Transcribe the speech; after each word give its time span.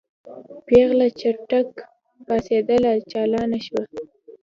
پېغله 0.67 1.07
چټک 1.19 1.69
پاڅېدله 2.25 2.91
چالانه 3.11 3.59
شوه. 3.65 3.83